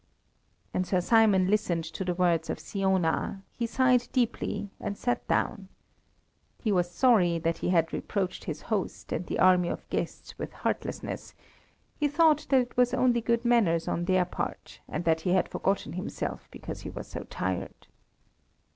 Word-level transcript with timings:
And 0.73 0.87
Sir 0.87 0.99
Simon 0.99 1.45
listened 1.47 1.83
to 1.83 2.03
the 2.03 2.15
words 2.15 2.49
of 2.49 2.59
Siona; 2.59 3.43
he 3.51 3.67
sighed 3.67 4.07
deeply 4.11 4.71
and 4.79 4.97
sat 4.97 5.27
down. 5.27 5.67
He 6.59 6.71
was 6.71 6.89
sorry 6.89 7.37
that 7.37 7.59
he 7.59 7.69
had 7.69 7.93
reproached 7.93 8.45
his 8.45 8.63
host 8.63 9.11
and 9.11 9.27
the 9.27 9.37
army 9.37 9.69
of 9.69 9.87
guests 9.91 10.39
with 10.39 10.53
heartlessness; 10.53 11.35
he 11.99 12.07
thought 12.07 12.47
that 12.49 12.61
it 12.61 12.77
was 12.77 12.95
only 12.95 13.21
good 13.21 13.45
manners 13.45 13.87
on 13.87 14.05
their 14.05 14.25
part, 14.25 14.79
and 14.89 15.05
that 15.05 15.21
he 15.21 15.33
had 15.33 15.47
forgotten 15.47 15.93
himself 15.93 16.47
because 16.49 16.81
he 16.81 16.89
was 16.89 17.05
so 17.07 17.23
tired. 17.25 17.85